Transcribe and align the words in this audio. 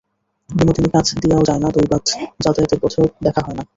বিনোদিনী 0.49 0.89
কাছ 0.95 1.07
দিয়াও 1.21 1.47
যায় 1.47 1.61
না–দৈবাৎ 1.63 2.05
যাতায়াতের 2.39 2.79
পথেও 2.83 3.05
দেখা 3.25 3.41
হয় 3.45 3.55
না। 3.57 3.63